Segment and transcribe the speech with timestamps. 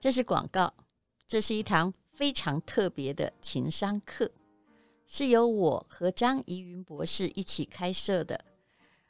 [0.00, 0.72] 这是广告，
[1.26, 4.30] 这是一堂非常特别的情商课，
[5.08, 8.44] 是由我和张怡云博士一起开设的。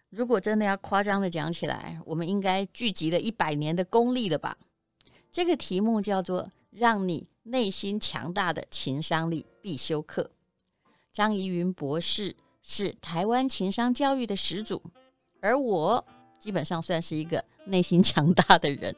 [0.09, 4.56] 如果真的要夸张的讲起来，我们应该聚集了一百年的功力了吧？
[5.30, 10.30] 这个题目叫做“让你内心强大的情商力必修课”。
[11.12, 14.82] 张怡云博士是台湾情商教育的始祖，
[15.43, 16.02] 而我
[16.39, 18.96] 基本上算是一个内心强大的人。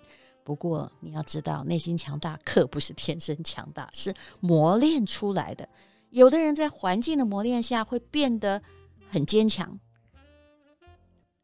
[0.51, 5.69] 不过你要知道，内心强大可不是天生强大，是磨练出来的。
[6.09, 8.61] 有的人在环境的磨练下会变得
[9.09, 9.79] 很坚强。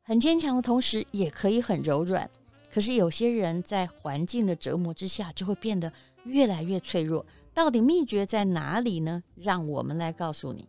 [0.03, 2.29] 很坚强的同时，也可以很柔软。
[2.69, 5.93] 可是有些人在环境的折磨之下，就会变得
[6.25, 7.25] 越来越脆弱。
[7.55, 9.23] 到底秘诀在哪里呢？
[9.37, 10.69] 让我们来告诉你。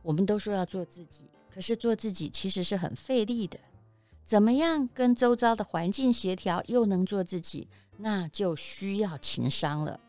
[0.00, 3.60] 我们都说要做自己，可是做自己其实是很费力的。
[4.24, 10.00] 怎么样跟周遭的环境协调，又能做自己，那就需要情商了。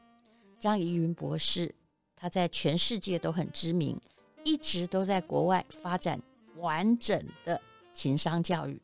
[0.60, 1.76] 张怡云博士，
[2.16, 4.00] 他在全世界都很知名，
[4.44, 6.22] 一直都在国外发展
[6.58, 7.62] 完整的。
[7.94, 8.82] 情商教育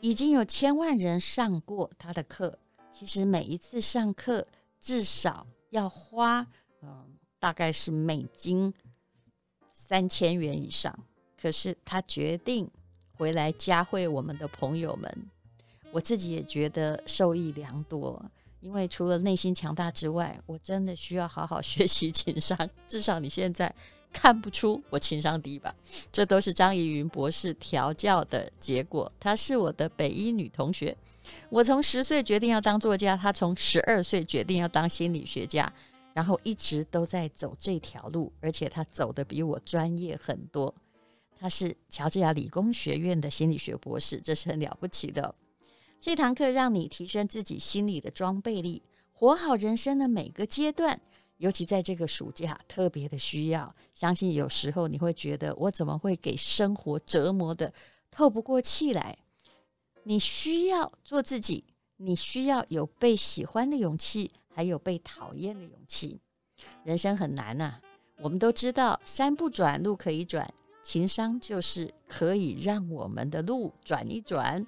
[0.00, 2.58] 已经有千万人上过他的课。
[2.90, 4.44] 其实每一次上课
[4.80, 6.44] 至少要花，
[6.82, 8.74] 嗯，大概是美金
[9.72, 10.98] 三千元以上。
[11.40, 12.68] 可是他决定
[13.18, 15.26] 回来教会我们的朋友们，
[15.90, 18.24] 我自己也觉得受益良多。
[18.60, 22.56] 因为除了内心强大之外，我真的需要好好学习情商。
[22.86, 23.74] 至少你现在。
[24.10, 25.72] 看不出我情商低吧？
[26.10, 29.12] 这都是张怡云博士调教的结果。
[29.20, 30.96] 她是我的北一女同学。
[31.50, 35.70] 我从十岁决定要当作家，她从十二岁决定要当心理学家，
[36.14, 40.74] 然后一直都在走这条路，而且她走得比我专业很多。
[41.38, 45.34] 他是乔治亚理工学院的心理学博士，这是很了不起的。
[46.00, 51.00] 这堂课让你提升自己心理的装备力，活好人生的每个阶段。
[51.38, 53.72] 尤其在这个暑假，特别的需要。
[53.94, 57.72] 相信有时候你会觉得，我怎么会给生活折磨得
[58.10, 59.16] 透不过气来？
[60.02, 61.62] 你需要做自己，
[61.98, 66.20] 你需要有被喜欢的勇气，还有被讨厌的勇气。
[66.82, 67.74] 人生很难呐，
[68.20, 70.52] 我们都知道，山不转路可以转，
[70.88, 74.66] 情商就是可以让我们的路转一转。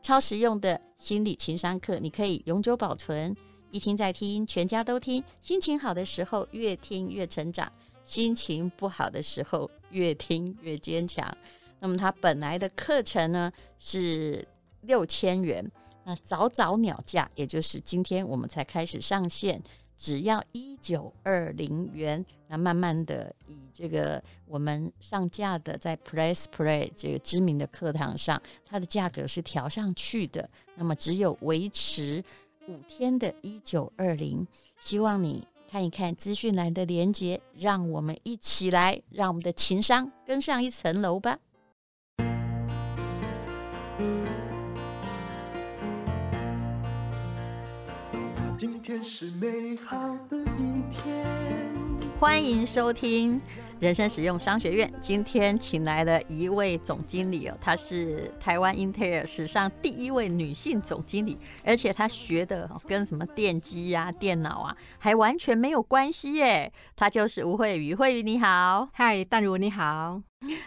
[0.00, 3.36] 超实用的心理情商课，你可以永久保存。
[3.72, 5.20] 一听再听，全家都听。
[5.40, 7.66] 心情好的时候，越听越成长；
[8.04, 11.36] 心情不好的时候，越听越坚强。
[11.80, 13.50] 那么，它本来的课程呢
[13.80, 14.46] 是
[14.82, 15.68] 六千元，
[16.04, 19.60] 那早早鸟价，也就是今天我们才开始上线，
[19.96, 22.24] 只要一九二零元。
[22.48, 30.48] 那慢慢的，以这个我们上架的在 Press Play 这个知名的课堂上，它的价格是调上去的。
[30.76, 32.22] 那么，只有维持。
[32.68, 34.44] 五天的一九二零，
[34.80, 41.38] 希望你看一看资讯栏的连接，让我们一起来，让我们的情商更上一层楼吧。
[48.68, 49.96] 今天是美好
[50.28, 51.24] 的一天，
[52.18, 53.40] 欢迎收听。
[53.78, 66.72] 人生实用商学院今天请来了一位总经理哦，她是台湾英特尔史上第一位女性总经理，而且她学的跟什么电机呀、啊、电脑啊，还完全没有关系耶。
[66.96, 70.20] 她就是吴慧瑜，慧宇你好，嗨，淡如你好，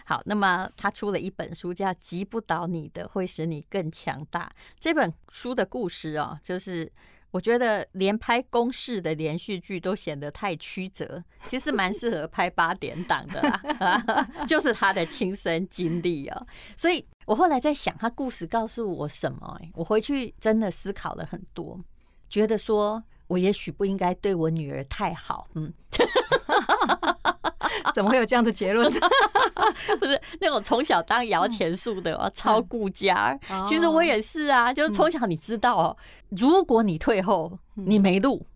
[0.06, 0.22] 好。
[0.24, 6.90] 那么她出了一本书叫《击不倒你的会使你更强大》，这本书的故事哦，就是。
[7.30, 16.46] 我觉得连拍公式的连续剧都显得太曲折，其实蛮适合拍八点档的啦， 就是他的亲身经历哦。
[16.76, 19.60] 所以我后来在想，他故事告诉我什么？
[19.74, 21.78] 我回去真的思考了很多，
[22.28, 25.72] 觉得说我也许不应该对我女儿太好，嗯。
[27.94, 28.90] 怎么会有这样的结论？
[29.98, 33.36] 不是那种从小当摇钱树的，嗯、超顾家。
[33.50, 35.96] 嗯、其实我也是啊，就是从小你知道
[36.30, 38.46] 如果你退后，你没路，嗯、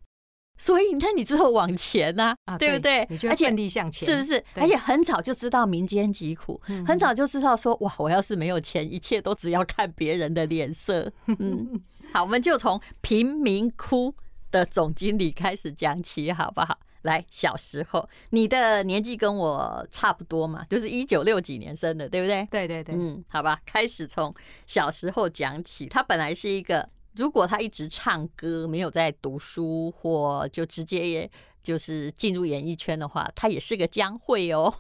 [0.59, 3.06] 所以你看你之后往前啊，啊对不对？
[3.11, 4.44] 你就要奋力向前，是不是？
[4.55, 11.12] 而且很早就知道民间疾苦，嗯、很早就知道说哇，我要是没有钱，一切都只要看别人的脸色。
[11.38, 11.82] 嗯，
[12.12, 14.15] 好，我们就从贫民窟
[14.50, 16.79] 的总经理开始讲起，好不好？
[17.03, 22.49] 来，小时候，你的年纪跟我差不多嘛，就是一九六几年生的，对不对？
[22.50, 24.32] 对对对，嗯，好吧，开始从
[24.67, 25.85] 小时候讲起。
[25.85, 31.31] 他本来是一个，如果他一直唱歌，没有在读书，或就直接也
[31.62, 34.75] 就是进入演艺圈的话，他也是个将会哦。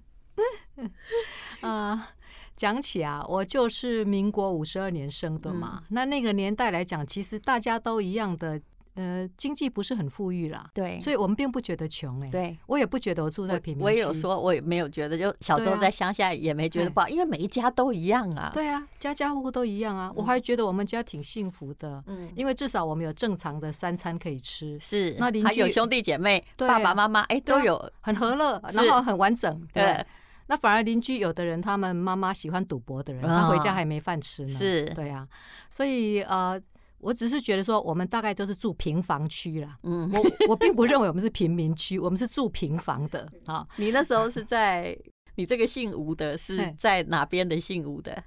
[1.62, 2.12] 啊。
[2.56, 8.60] 讲起啊，我就是民国五十二年生的嘛，嗯、那那个年代来讲，其实大家都一样的。
[8.94, 30.04] 呃，经济不是很富裕啦，对，所以我们并不觉得穷哎，对，我也不觉得我住在贫民区，我也有说，我也没有觉得，就小时候在乡下也没觉得不好，因为每一家都一样啊，对啊，家家户户都一样啊，我还觉得我们家挺幸福的，嗯，因为至少我们有正常的三餐可以吃，是，那邻居还有兄弟姐妹，爸爸妈妈哎都有，很和乐，然后很完整，对，
[30.48, 35.26] 那反而邻居有的人他们妈妈喜欢赌博的人，他回家还没饭吃呢，是，对啊，
[35.70, 36.60] 所以呃。
[37.00, 39.78] 我只是觉得说，我们大概就是住平房区啦。
[39.82, 43.66] 嗯，我我并不认为我们是贫民区，我们是住平房的啊。
[43.76, 44.96] 你那时候是在
[45.36, 48.22] 你这个姓吴的，是在哪边的姓吴的？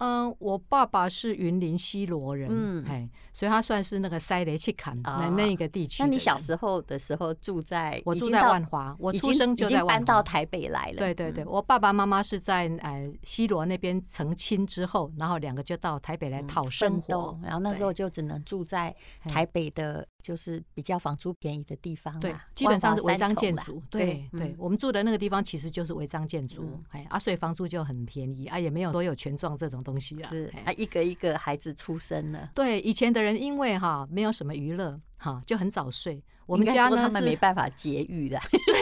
[0.00, 6.02] 嗯，我爸爸是云林西罗人，嗯，哎，所以他算是那个塞雷契坎那那一个地区。
[6.02, 8.00] 那你小时候的时候住在？
[8.04, 10.96] 我住在万华，我出生就在万华，搬到台北来了。
[10.96, 18.94] 对对对，我爸爸妈妈是在呃西罗那边成亲之后，然后两个就到台北来讨生活，然后那时候就只能住在
[19.28, 20.06] 台北的。
[20.22, 24.54] 就是比较房租便宜的地方，对，基本上是违章建筑，对对。
[24.58, 30.28] 我们住的那个地方其实就是违章建筑，哎，啊，所以房租就很便宜啊，也没有所有权状这种东西啊。
[30.30, 32.50] 是啊，一个一个孩子出生了。
[32.54, 36.20] 对，以前的人因为哈没有什么娱乐，哈就很早睡。
[36.46, 38.36] 我们家呢他们没办法节育的。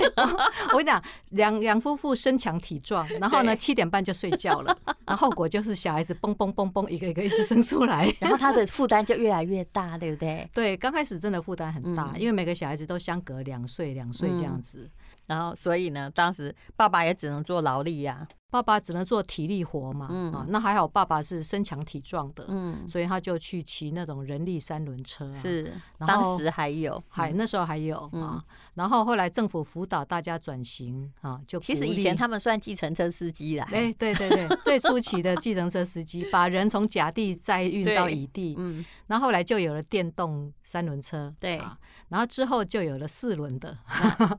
[0.73, 1.03] 我跟你讲，
[1.33, 4.75] 两两夫妇身强体壮，然后呢七点半就睡觉了，
[5.05, 10.49] 然后后果就是小孩子蹦蹦蹦蹦一个一个一直生出来，然后他的负担就越来越大，对不对？
[10.55, 14.91] 对，刚开始真的负担很大，因为每个小孩子都相隔两岁两岁这样子，
[15.27, 18.27] 然后所以呢，当时爸爸也只能做劳力呀。
[18.51, 28.43] 爸爸只能做体力活嘛，嗯、啊，那还好，爸爸是身强体壮的，嗯，所以他就去骑那种人力三轮车，是，当时还有，还那时候还有、嗯、啊，
[28.73, 41.79] 然后后来政府辅导大家转型啊，就其实以前他们算计程车司机啦，哎，对对对， 最初期的计程车司机把人从甲地载运到乙地，嗯，然后后来就有了电动三轮车，对、啊，
[42.09, 43.77] 然后之后就有了四轮的，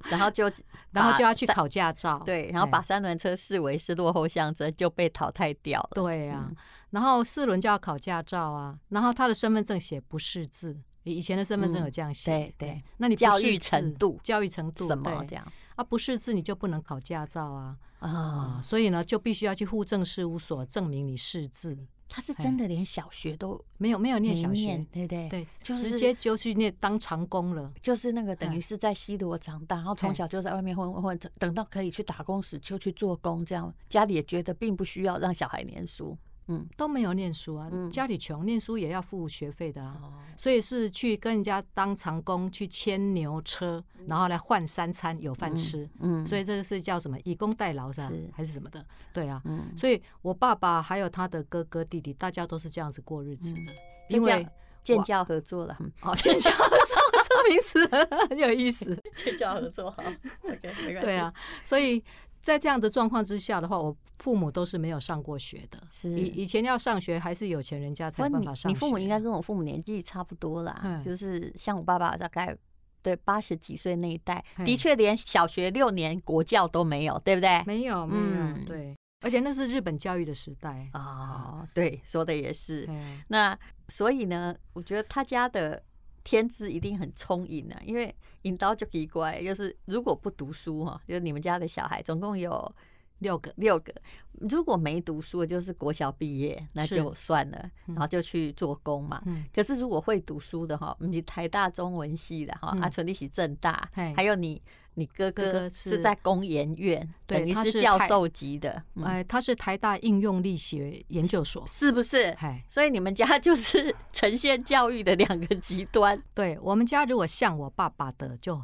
[0.09, 0.51] 然后就
[0.89, 3.98] 然后就要去考驾照，对，然后把三轮车视为是。
[3.99, 5.89] 落后象征就被淘汰掉了。
[5.93, 6.51] 对呀、啊，
[6.91, 12.31] 然后四轮就要考驾照啊，然后他的身份证写不识字，以前的身份证有这样写。
[12.31, 15.83] 对对，那你教育程度，教育程度什么这样啊？
[15.83, 18.61] 不识字你就不能考驾照啊啊！
[18.63, 21.77] 所以呢，就必须要去户政事务所证明你识字。
[22.09, 27.71] 他是真的连小学都没有没有念小学，对对对，就是直接就去念当长工了。
[27.79, 36.17] 就是那个等于是在西罗长大，然后从小就在外面混混混，等到可以去打工时就去做工，这样家里也觉得并不需要让小孩念书。
[36.51, 39.95] 嗯，都没有念书啊，家里穷，念书也要付学费的啊，
[40.35, 45.87] 所以是去跟人家当长工，去牵牛车，然后来换三餐有饭吃。
[45.99, 47.17] 嗯，所以这个是叫什么？
[47.23, 48.11] 以工代劳是吧？
[48.33, 48.83] 还是什么的？
[49.13, 49.39] 对啊，
[49.77, 53.73] 所以我爸爸还有他的哥哥弟弟，大家都是这样子过日子的，
[54.09, 54.47] 因为
[54.81, 55.77] 建教合作了。
[56.01, 56.97] 哦，建教合作
[57.27, 60.01] 这个名词很有意思， 建教合作好
[60.43, 61.01] ，OK，没关系。
[61.01, 61.31] 对啊，
[61.63, 62.03] 所以。
[62.41, 65.81] 在这样的状况之下的话，我父母都是没有上过学的。
[65.91, 68.67] 是以以前要上学，还是有钱人家才有办法上学。
[68.69, 72.55] 你父母应该跟我父母年纪差不多啦，嗯、就是像我爸爸大概
[73.01, 77.63] 对八十几岁那一代，的确连小学六年国教都没有，对不对？
[77.65, 78.95] 没有，没有，嗯，对。
[79.21, 82.85] 而且那是日本教育的时代啊，哦、对，说的也是。
[82.87, 83.57] 嗯、那
[83.89, 85.83] 所以呢，我觉得他家的。
[86.23, 92.73] 天资一定很聪颖啊，因为引导就奇怪，就是如果不读书哈，就是你们家的小孩总共有
[93.19, 93.93] 六个，六个，
[94.33, 99.21] 如果没读书，就是国小毕业，那就算了，然后就去做工嘛。
[99.25, 104.61] 嗯、可是如果会读书的哈，你台大中文系的哈，阿纯你是正大，嗯、还有你。
[104.99, 108.83] 你哥哥是在工研院，等于是教授级的。
[109.03, 112.23] 哎，他是台大应用力学研究所，是不是？
[112.39, 116.21] 哎所以你们家就是 呈现教育的两个极端。
[116.33, 118.61] 对，我们家如果像我爸爸的就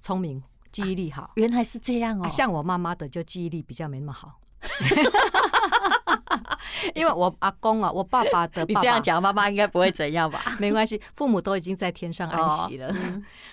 [0.00, 1.32] 聪明，记忆力好。
[1.34, 2.28] 原来是这样哦。
[2.28, 4.40] 像我妈妈的就记忆力比较没那么好。
[6.94, 10.40] 因为我阿公啊，我爸爸的 爸爸，你这样讲，妈妈应该不会怎样吧？
[10.58, 12.94] 没关系，父母都已经在天上安息了。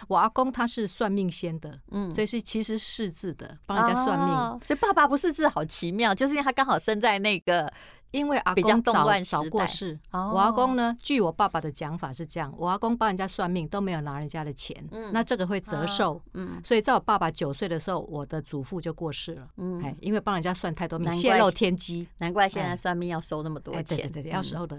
[0.08, 4.28] 我阿公他是算命先的，嗯，所以是其实识字的，帮人家算命。
[4.66, 7.72] 所以爸爸不识字，好奇妙，就是因为他刚好生在那个。
[8.12, 14.76] 因为阿公早早过世，我阿公呢，据我爸爸的讲法是这样，我阿公帮人家算命都没有拿人家的钱，
[15.14, 16.20] 那这个会折寿，
[16.64, 19.48] 所以在我爸爸九岁的时候，我的祖父就过世了，
[19.84, 24.76] 哎，因为帮人家算太多命，泄露天机，难怪现在算命要收那么多钱，对对对，要收的，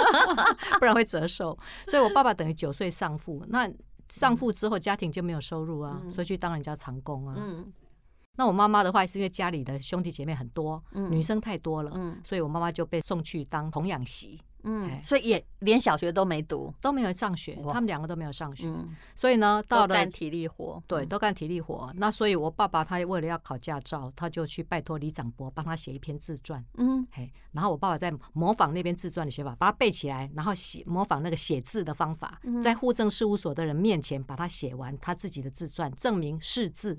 [0.80, 3.70] 不然会折寿，所以我爸爸等于九岁丧父，那
[4.08, 7.34] 丧父之后家庭就没有收入啊，所以去当人家长工啊。
[8.36, 14.40] 那我妈妈的话是因为家里的兄弟姐妹很多，嗯、女生太多了，嗯、所以我妈妈就被送去当童养媳。
[14.66, 18.66] 嗯，所以也连小学都没读，都没有上学，他们两个都没有上学。
[19.14, 21.92] 所以呢，到了干体力活，对，都干体力活。
[21.96, 26.64] 那所以我爸爸他为了要考驾照，他就去拜托李长博帮他写一篇自传。
[26.78, 36.98] 嗯，嘿，然后我爸爸在模仿那篇自传的写法，把它背起来，然后写模仿那个写字的方法，在户政事务所的人面前把它写完他自己的自传，证明识字。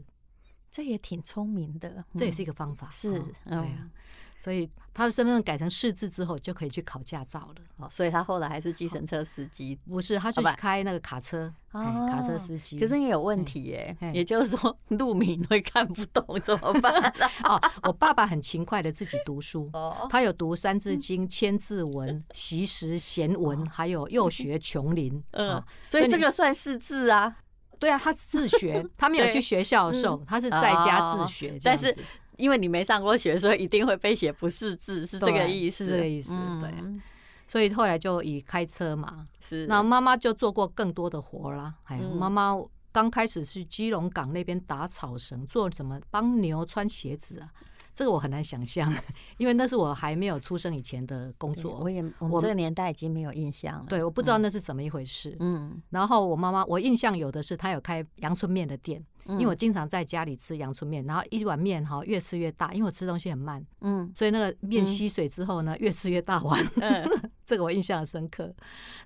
[0.76, 2.90] 这也挺聪明的，这也是一个方法。
[2.92, 3.90] 是，对啊。
[4.38, 7.56] 所以他的身份证改成四字之后，就可以去考驾照了。
[7.78, 9.80] 哦，所以他后来还是计程车司机？
[9.88, 12.78] 不是，他就去开那个卡车，卡车司机。
[12.78, 16.94] 可是也有问题耶，也就是说路名会看不懂，怎么办？
[17.46, 19.72] 哦，我爸爸很勤快的自己读书，
[20.10, 25.24] 他有读《三字经》《千字文》《习时贤文》，还有幼学琼林。
[25.32, 27.38] 嗯，所以这个算识字啊？
[27.80, 31.96] 对啊，他自学， 他没有去学校的时候，他是在家自学，但是。
[32.38, 35.86] 因为你没上过学，所以一定会被写不识字，是这个意思。
[35.86, 37.02] 是这个意思，嗯、对。
[37.48, 39.66] 所以后来就以开车嘛，是。
[39.68, 41.74] 那妈妈就做过更多的活啦。
[41.86, 42.54] 哎，妈妈
[42.92, 45.98] 刚开始是基隆港那边打草绳，做什么？
[46.12, 47.48] 帮牛穿鞋子啊。
[47.96, 48.94] 这个我很难想象，
[49.38, 51.80] 因为那是我还没有出生以前的工作。
[51.80, 53.86] 我也，我这个年代已经没有印象了。
[53.88, 55.38] 对，我不知道那是怎么一回事。
[55.40, 55.82] 嗯。
[55.92, 63.66] 然后我妈妈，我印象有的是她有开阳春面的店，因为我经常在家里吃阳春面，然后一碗面哈越吃越大，因为我吃东西很慢。
[63.80, 64.12] 嗯。
[64.14, 66.62] 所以那个面吸水之后呢，越吃越大碗。
[66.82, 67.10] 嗯。
[67.46, 68.54] 这个我印象很深刻。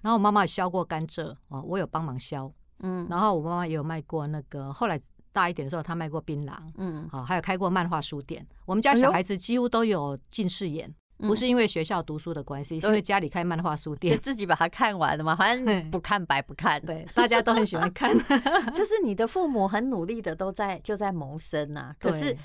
[0.02, 2.52] 然后我妈妈也削过甘蔗哦，我有帮忙削。
[2.80, 3.06] 嗯。
[3.08, 5.00] 然后我妈妈也有卖过那个后来。
[5.32, 8.46] 大一点的时候，他卖过槟榔，嗯，好，还有开过漫画书店。
[8.66, 16.82] 我们家小孩子几乎都有近视眼，不是因为学校读书的关系，是因为家里开漫画书店，就自己把它看完了嘛， 反正不看白不看。
[16.82, 18.18] 对，大家都很喜欢看。
[18.74, 22.36] 就是你的父母很努力的都在就在谋生呐，可是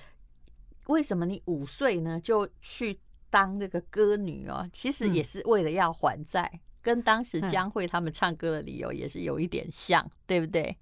[0.87, 2.99] 为什么你五岁呢就去
[3.31, 4.69] 当这个歌女哦？
[4.73, 10.77] 其实也是为了要还债，跟当时江蕙他们唱歌的理由也是有一点像，对不对？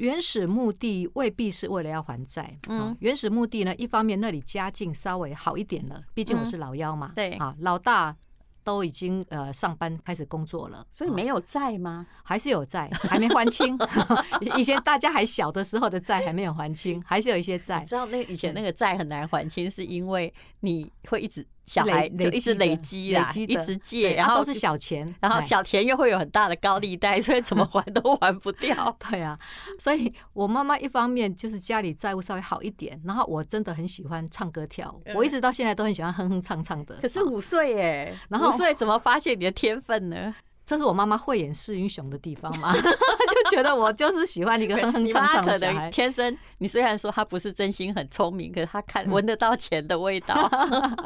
[0.00, 8.16] 原始目的未必是为了要还债，嗯，原始目的呢，一方面那里家境稍微好一点了，毕竟我是老幺嘛，对啊，老大
[8.64, 12.06] 都已经呃上班开始工作了，所以没有债吗？
[12.22, 13.78] 还是有债，还没还清。
[14.56, 17.80] 以前大家还小的时候的债还没有还清，还是有一些债。
[17.80, 21.46] 你知道那以前那个债很难还清，是因为你会一直。
[21.66, 28.96] 小孩就一直累积啦，一直借，然后都是小钱， 然后小钱又会有很大的高利贷， 所以怎么还都还不掉。
[29.10, 29.38] 对啊，
[29.78, 36.96] 所以我妈妈一方面就是家里债务稍微好一点，然后我真的很喜欢唱歌跳舞，我一直到现在都很喜欢哼哼唱唱的。
[37.00, 40.34] 可是五岁耶，然后五岁怎么发现你的天分呢？
[40.70, 45.90] 这是我妈妈慧眼识英雄的地方嘛， 就觉得我就是喜欢一个哼哼唱唱的小孩。
[45.90, 50.48] 天生，你虽然说他不是真心很聪明，可是他看闻得到钱的味道。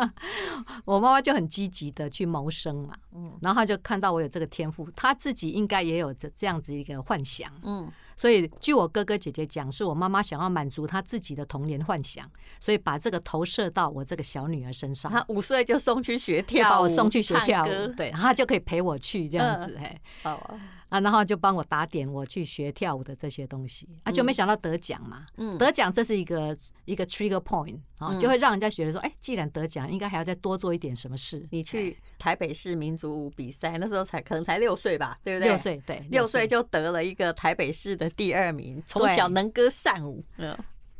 [0.84, 7.90] 我妈妈就很积极的去谋生嘛，嗯，然后他就看到我有这个天赋，他自己应该也有这这样子一个幻想，嗯。
[8.16, 12.30] 所以，据我哥哥姐姐讲，是我妈妈想要满足她自己的童年幻想，
[12.60, 15.10] 所以把这个投射到我这个小女儿身上。
[15.10, 19.78] 她五岁就送去学跳舞，把我送去学跳舞，对，她就可以陪我去这样子。
[20.94, 31.44] 啊，然后就帮我打点我去学跳舞的这些东西，啊，就没想到得奖嘛，嗯，得奖这是一个一个 trigger point 啊，就会让人家觉得说，哎，既然得奖，应该还要再多做一点什么事。
[31.50, 35.48] 你去台北市民族舞比赛，那时候才可能才六岁吧，对不对？
[35.48, 40.56] 六岁，对，六岁就得了一个台北市的第二名，从小能歌善舞，嗯，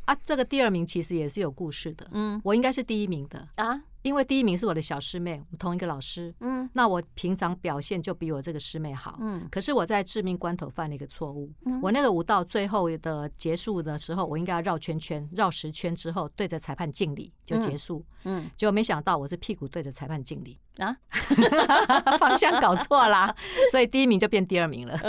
[0.06, 3.80] 啊，这个第二名其实也是有故事的，嗯，我应该是第一名的啊。
[4.04, 6.32] 因为第一名是我的小师妹，同一个老师。
[6.40, 9.16] 嗯，那我平常表现就比我这个师妹好。
[9.18, 11.50] 嗯，可是我在致命关头犯了一个错误。
[11.64, 18.04] 嗯，我那个舞蹈最后的结束的时候，我应该要绕圈圈，绕十圈之后对着裁判敬礼就结束。
[18.24, 20.94] 嗯，结果没想到我是屁股对着裁判敬礼啊，
[22.20, 23.34] 方向搞错啦，
[23.72, 25.00] 所以第一名就变第二名了。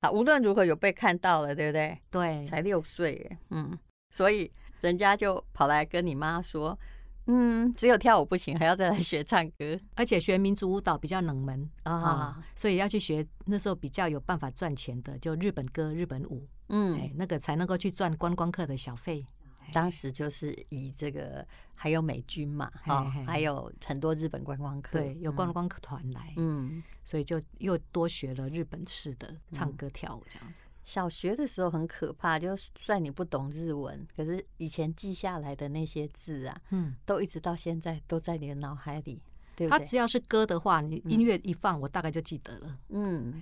[0.00, 1.98] 啊，无论如何有被看到了，对不对？
[2.10, 3.78] 对，才六岁，嗯，
[4.10, 4.52] 所以
[4.82, 6.78] 人家就跑来跟你妈说。
[7.26, 19.24] 嗯，只有跳舞不行，还要再来学唱歌，而且学民族舞蹈比较冷门啊，所以要去学那时候比较有办法赚钱的，就日本歌、日本舞，嗯，哎，那个才能够去赚观光客的小费。
[19.72, 30.64] 当时就是以这个，还有美军嘛，哈，还有很多日本观光客，对，有观光客团来，嗯，所以就又多学了日本式的唱歌跳舞这样子。
[30.84, 39.22] 小学的时候很可怕，就算你不懂日文，可是以前记下来的那些字啊，嗯，都一直到现在都在你的脑海里，
[39.54, 39.78] 对不对？
[39.78, 42.78] 他只要是歌的话，你音乐一放，我大概就记得了。
[42.88, 43.34] 嗯，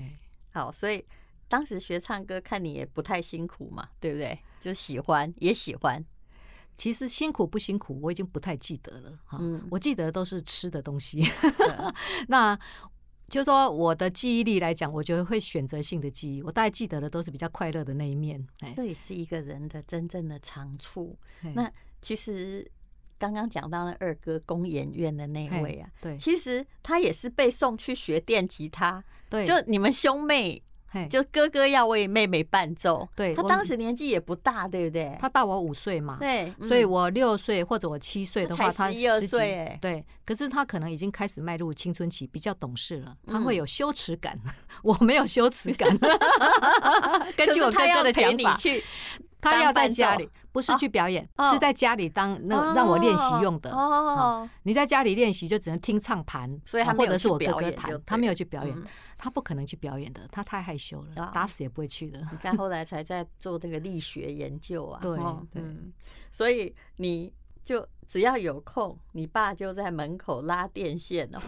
[0.52, 1.04] 好，所以
[1.48, 4.38] 当时学唱歌，看你也不太辛苦嘛，对不对？
[4.60, 6.04] 就喜欢，也喜欢。
[6.76, 9.36] 其实辛苦不辛苦，我已经不太记得了哈。
[9.40, 11.22] 嗯、我记得都是吃的东西。
[11.68, 11.94] 嗯、
[12.28, 12.58] 那
[13.30, 16.42] 就说我的记忆力来讲，我觉得会选择性的记忆。
[16.42, 18.44] 我大概记得的都是比较快乐的那一面。
[18.76, 21.16] 这也是一个人的真正的长处。
[21.54, 21.70] 那
[22.02, 22.68] 其实
[23.16, 29.02] 刚刚讲到了二哥工研院的那位啊，对，其实他也是被送去学电吉他。
[29.28, 30.62] 对，就你们兄妹。
[31.08, 35.16] 就哥哥要为妹妹伴奏，对，他当时年纪也不大，对不对？
[35.20, 40.04] 他大我五岁嘛，对，所以我六岁或者我七岁的话，他十一二岁，对。
[40.24, 44.38] 可是他可能已经开始迈入青春期，比较懂事了，他会有羞耻感，
[44.84, 45.88] 我没有羞耻感。
[47.36, 48.56] 根据我哥哥的讲法，
[49.40, 53.70] 他要在家里，不是去表演，是在家里当那让我练习用的。
[53.70, 58.76] 哦，你在家里练习就只能听唱盘，所以或者是我哥哥弹，他没有去表演。
[59.22, 62.18] 他不可能去表演的，他太害羞了，打死也不会去的。
[62.32, 65.18] 你看后来才在做这个力学研究啊，对，
[65.52, 65.62] 对，
[66.30, 67.30] 所以你
[67.62, 71.38] 就只要有空，你爸就在门口拉电线哦，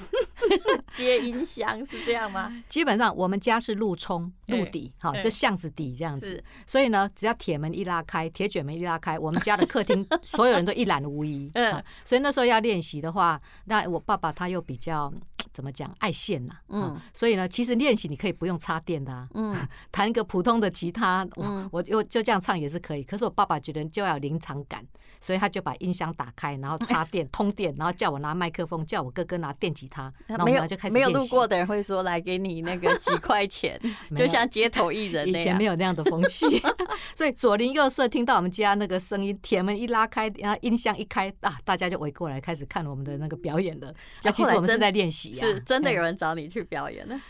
[0.88, 2.52] 接音箱是这样吗？
[2.68, 11.50] 基本上我们家是路冲路底，好，这巷子底这样子，所以呢，只要铁门一拉开，铁卷门一拉开，我们家的客厅 所有人都一览无遗。
[11.54, 15.12] 嗯，所以那时候要练习的话，那我爸爸他又比较。
[15.52, 16.54] 怎么讲爱线呐？
[16.70, 19.54] 嗯，所以呢，其实练习你可以不用插电的，嗯，
[19.92, 23.04] 弹一个普通的吉他，嗯，我就就这样唱也是可以。
[23.04, 24.82] 可是我爸爸觉得就要临场感，
[25.20, 30.94] 所以他就把音箱打开，然后插电通电，然后叫我拿麦克风，叫我哥哥拿电吉他，然后我们就开始。
[30.94, 33.80] 没有路过的人会说来给你那个几块钱，
[34.16, 35.40] 就像街头艺人那样。
[35.40, 36.46] 以前没有那样的风气，
[37.14, 43.94] 所以左邻右舍听到我们家那个声音，铁门一拉开，然后音箱一开啊，大家就围过来开始看我们的那个表演了。
[44.22, 45.32] 那其实我们是在练习。
[45.34, 47.20] 是真的有人找你去表演呢？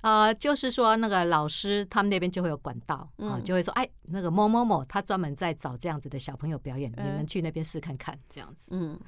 [0.00, 8.70] 啊、呃，就是说那个老师他们那边就会有管道啊，就会说哎，那个某某某他专门在找这样子的小朋友表演，你们去那边试看看这样子。
[8.72, 8.98] 嗯，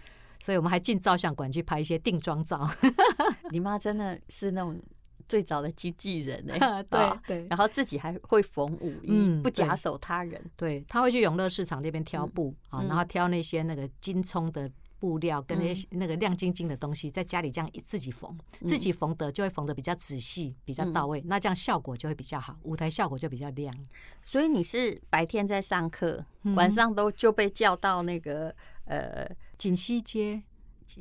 [0.45, 2.69] 所以我们还进照相馆去拍一些定妆照。
[3.51, 4.79] 你妈真的是那种
[5.27, 10.39] 最早的经纪人哎， 对对，然后自己还会缝舞衣，不假手他人。
[10.55, 14.71] 对，他会去永乐市场那边挑布啊，然后挑那些那个金葱的。
[15.01, 23.77] 布料跟那些那个亮晶晶的东西，在家里这样自己缝，自己缝的就会缝的比较仔细，比较到位，那这样效果就会比较好，舞台效果就比较亮。
[24.23, 26.25] 所以你是白天在上课，
[26.57, 28.55] 晚上都就被叫到那个
[28.87, 30.43] 呃锦西街、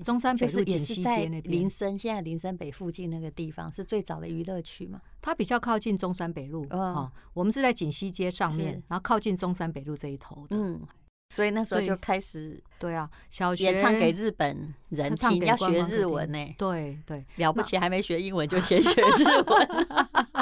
[0.04, 5.02] 中山北路锦西街那边，林森现在林森北附近那个地方是最早的娱乐区嘛？
[5.22, 10.56] 它比较靠近中山北路哦，我们是在锦西街上面，然后靠近中山北路这一头的。
[10.58, 10.82] 嗯。
[11.30, 16.38] 所以那时候就开始对啊，小学演唱给日本人听，要学日文呢。
[16.60, 19.68] 对对，了不起，还没学英文就先学日文。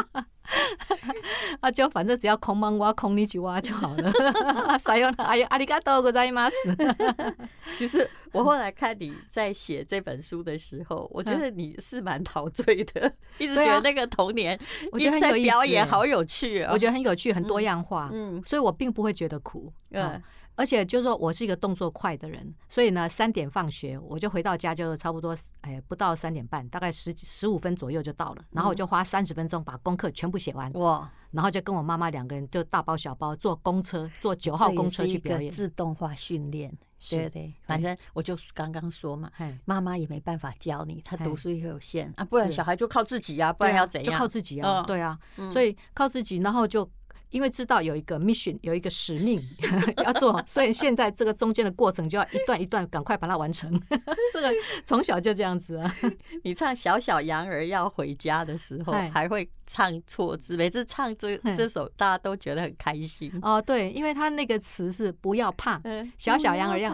[1.61, 4.79] 啊，就反正只要空蒙哇空你就哇就好了。
[4.79, 5.11] 啥用？
[5.15, 6.55] 哎呀，阿里嘎多ござい ます。
[7.75, 14.59] 其实我后来看你在写这本书的时候，我觉得你是蛮陶醉的，一直觉得那个童年，
[14.93, 18.09] 我觉得很有意思，表演好有趣啊，我觉得很有趣，很多样化。
[18.13, 19.73] 嗯，所以我并不会觉得苦。
[19.91, 20.23] 嗯。
[20.56, 28.44] 而且就是说我是一个动作快的人，所以呢，三点放学我就回到家，就差不多哎不到三点半，大概十十五分左右就到了。
[28.52, 30.72] 然后我就花三十分钟把功课全部写完。
[30.74, 31.10] 哇！
[31.32, 35.50] 然后就跟我妈妈两个人就大包小包坐公车，坐九号公车去表演。
[35.50, 36.70] 自动化训练，
[37.10, 39.32] 对对，反正我就刚刚说嘛，
[39.64, 44.12] 妈妈也没办法教你，她读书也有限啊，不然小孩就靠自己呀，不然要怎样？
[44.12, 45.18] 就靠自己啊，对啊，
[45.54, 46.88] 所以靠自己，然后就。
[47.32, 49.42] 因为知道有一个 mission，有一个使命
[50.06, 53.72] 要做， 所以现在这个中间的过程就要一段一段赶快把它完成。
[54.32, 54.52] 这个
[54.86, 55.96] 从小就这样子啊。
[56.44, 63.32] 你唱《小小羊儿要回家》的时候，还会唱错字，每次唱这这首，大家都觉得很开心。
[63.42, 65.82] 哦，对，因为他那个词是不要怕，
[66.18, 66.92] 小小羊儿要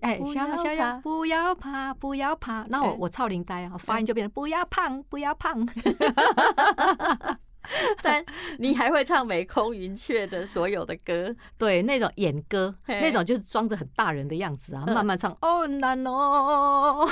[0.00, 2.64] 哎，小小羊不要怕，不要怕。
[2.70, 5.66] 那我我超灵呆啊，发音就变成不要胖，不要胖。
[8.02, 8.24] 但
[8.58, 15.36] 你还会唱《美空云雀》的所有的歌， 对，那种演歌，那种就是装着很大人的样子啊，慢慢唱。
[15.40, 17.08] 哦，难哦，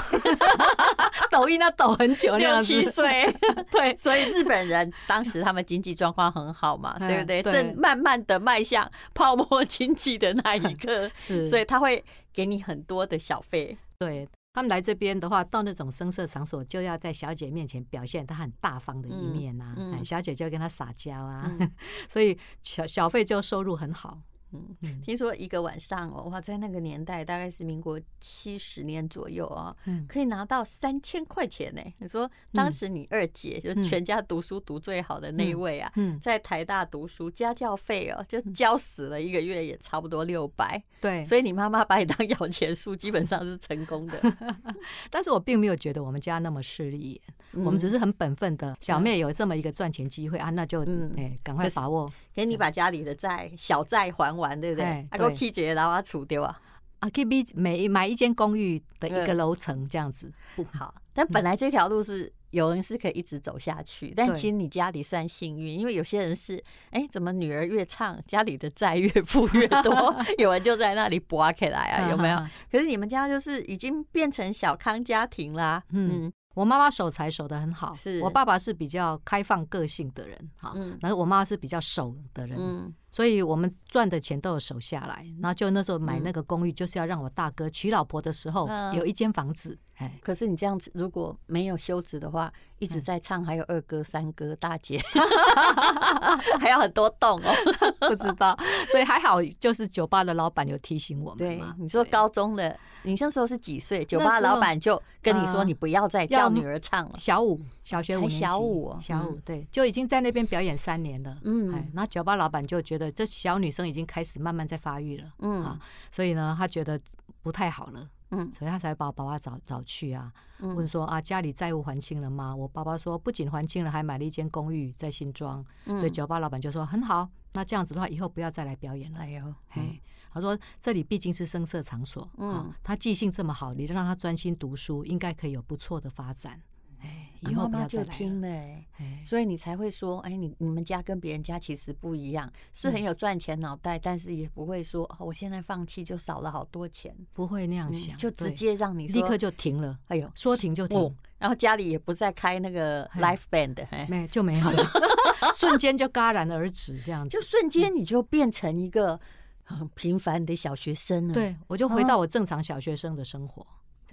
[1.31, 3.33] 抖音那抖很久，六七岁，
[3.71, 7.43] 对，所以日本人当时他们经济状况很好嘛，对不对？
[7.43, 14.29] 正慢慢的迈向泡沫经济的那一刻，是，所以他会给你很多的小费，对。
[14.55, 19.75] 他们来这边的话，到那种声色场所，就要在小姐面前表现他很大方的一面呐、啊。
[19.79, 21.73] 嗯嗯、小姐就要跟他撒娇啊，嗯、
[22.09, 24.21] 所以小小费就收入很好。
[24.53, 31.81] 嗯，听说一个晚上哦，哇，在那个年代大概是民国七十年左右啊，嗯，可以拿到三千块钱呢。
[31.99, 44.19] 你说当时你二姐就是全家读书读最好的那一位啊，在台大读书，家教费哦就交死了一个月也差不多六百，对，所以你妈妈把你当摇钱树，基本上是成功的。
[45.11, 50.83] 但是我并没有觉得我们家那么势利眼，我们只是很本分的，小妹有这么一个赚钱机会啊，那就
[51.17, 52.11] 哎赶快把握。
[52.35, 54.87] 给你把家里的债小债还完，对不对？
[55.11, 56.61] 啊，给我去结，然后处掉啊！
[57.01, 60.95] 啊，可以比每买一间公寓的一个楼层这样子不好。
[61.13, 70.15] 但本来这条路是有人是可以一直走下去，但其实你家里算幸运，因为有些人是哎，怎么女儿越唱，家里的债越付越多？
[70.39, 72.39] 有人就在那里拔起来啊，有没有？
[72.71, 76.33] 可是你们家就是已经变成小康家庭啦，嗯。
[76.55, 78.21] 我妈妈守财守得很好，是。
[78.23, 94.99] 我爸爸是比较开放个性的人，哈，然后我妈妈是比较守的人，嗯，所以我们赚的钱都有守下来，然后就那时候买那个公寓，就是要让我大哥娶老婆的时候有一间房子，哎，可是你这样子如果没有休止的话，一直在唱，还有二哥、三哥、大姐，
[96.59, 97.53] 还有很多栋哦，
[98.09, 98.59] 不知道，
[98.91, 102.77] 所以还好，就是酒吧的老板有提醒我们，对，你说高中的。
[103.05, 104.05] 你那时候是几岁？
[104.05, 111.37] 酒吧老板就跟你说：“你不要再叫女儿唱了。”小五，小学五年级，小五，小五，对，就已经在那边表演三年了。
[111.43, 115.33] 嗯，然后酒吧老板就觉得这小女生已经开始慢慢在发育了。
[115.39, 117.01] 嗯啊，所以呢，他觉得
[117.41, 118.09] 不太好了。
[118.31, 122.55] 嗯，所以他才把我爸爸找找去啊，问说啊，家里债务还清了吗？
[122.55, 125.65] 我爸爸说不仅还清了，还买了一间公寓在新庄。
[125.87, 129.19] 所以酒吧老板就说很好，那这样子的话，以后不要再来表演了。
[129.19, 130.01] 哎呦，嘿。
[130.35, 136.59] 他说：“这里毕竟是声色场所，嗯，他记性这么好，你就让他专心读书，应该可以有不错的发展。
[137.03, 138.07] 哎，以后不要再来了。
[138.07, 149.99] 妈妈就听了，哎，所以你才会说，哎，你你们家跟别人家其实不一样，是很有赚钱脑袋，但是也不会说，哦，我现在放弃就少了好多钱，不会那样想，就直接让你立刻就停了。
[150.09, 153.77] 哎呦，说停就停，然后家里也不再开那个 life band，
[154.09, 154.85] 没就没有了，
[155.55, 159.21] 瞬间就戛然而止，这样子，就瞬间你就变成一个。”
[159.65, 163.65] 很平凡的小学生了，对，我就回到我正常小学生的生活，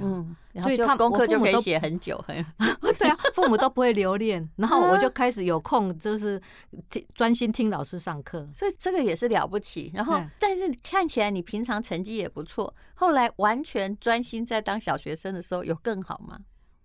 [0.01, 2.45] 嗯，所以他功课就可以写很久，很
[2.97, 6.41] 对啊，父母都不会留恋，然后我就开始有空，就是
[6.89, 9.91] 听专心听老师上课，所以这个也是了不起。
[9.93, 16.39] 然后，但是看起来你平常成绩也不错，后来完全专心在当小学生的时候，有更好吗？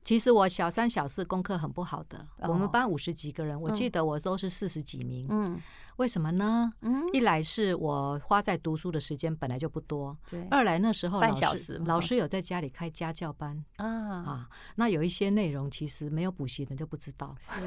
[0.05, 5.61] 其实我小三、小四功课很不好的，我们班五十几个人，我记得我都是四十几名，嗯。
[5.97, 6.73] 为什么呢？
[6.81, 10.45] 嗯，一来是我花在读书的时间本来就不多，对。
[10.51, 17.61] 二来那时候老师老师有在家里开家教班啊啊，那有一些内容其实没有补习的就不知道，是。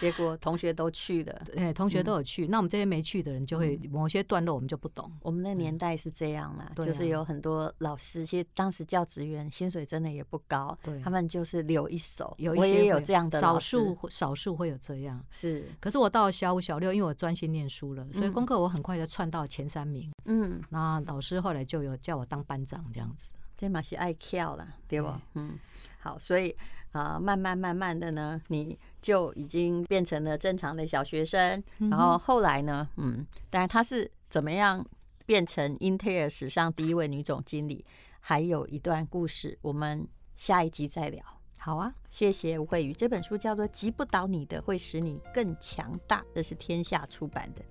[0.00, 2.48] 结果同学都去了，对，同学都有去。
[2.48, 5.08] 那我们这些没去的人就会某些段落我们就不懂。
[5.20, 15.68] 我们那年代是这样啦，就是有很多老师，其实当时教职员薪水真的也不高，对，他们就是留一手，有一些有这样的少数少数会有这样是。
[15.78, 17.51] 可是我到小五小六，因为我专心。
[17.52, 20.10] 念书了，所以功课我很快就窜到前三名。
[20.24, 23.32] 嗯，那老师后来就有叫我当班长这样子。
[23.56, 25.08] 这嘛是爱跳了，对不？
[25.34, 25.56] 嗯，
[26.00, 26.56] 好，所以
[26.90, 31.62] 啊，慢慢慢慢的呢，你就已经变成了正常的小学生。
[31.78, 34.84] 然后后来呢，嗯，当然她是怎么样
[35.26, 37.84] 变成英特尔史上第一位女总经理，
[38.18, 41.22] 还有一段故事，我们下一集再聊。
[41.64, 42.92] 好啊，谢谢吴慧宇。
[42.92, 47.62] 这本书叫做《击不倒你的会使你更强大》，这是天下出版的。